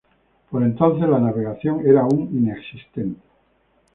[0.49, 3.21] Por entonces, la navegación era aún inexistente.